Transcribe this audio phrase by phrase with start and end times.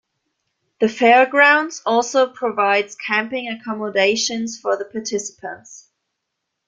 [0.79, 5.91] The fairgrounds also provides camping accommodations for the participants.